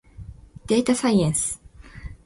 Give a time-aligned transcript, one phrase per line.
[0.65, 1.61] でーたさいえんす。